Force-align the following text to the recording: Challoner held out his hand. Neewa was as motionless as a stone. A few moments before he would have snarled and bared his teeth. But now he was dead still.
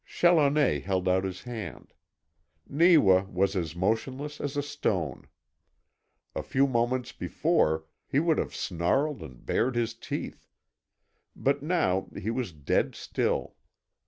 Challoner 0.03 0.79
held 0.79 1.07
out 1.07 1.23
his 1.25 1.43
hand. 1.43 1.93
Neewa 2.67 3.25
was 3.29 3.55
as 3.55 3.75
motionless 3.75 4.41
as 4.41 4.57
a 4.57 4.63
stone. 4.63 5.27
A 6.33 6.41
few 6.41 6.65
moments 6.65 7.11
before 7.11 7.85
he 8.07 8.19
would 8.19 8.39
have 8.39 8.55
snarled 8.55 9.21
and 9.21 9.45
bared 9.45 9.75
his 9.75 9.93
teeth. 9.93 10.47
But 11.35 11.61
now 11.61 12.07
he 12.19 12.31
was 12.31 12.51
dead 12.51 12.95
still. 12.95 13.57